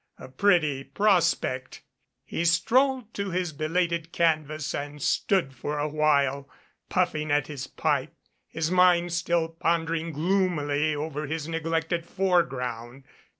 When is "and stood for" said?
4.73-5.77